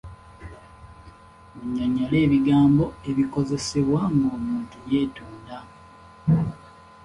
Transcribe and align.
Munnyonnyole 1.55 2.17
ebigambo 2.25 2.85
ebikozesebwa 3.09 4.01
nga 4.13 4.27
omuntu 4.37 4.77
yeetonda. 4.91 5.57